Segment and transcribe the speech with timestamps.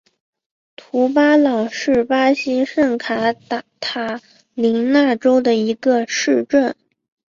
[0.75, 3.33] 图巴朗是巴西圣卡
[3.79, 4.19] 塔
[4.55, 6.75] 琳娜州的一个市镇。